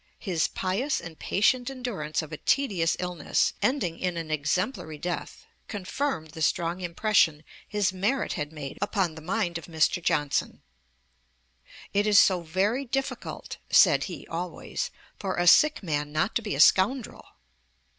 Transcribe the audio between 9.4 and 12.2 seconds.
of Mr. Johnson. "It is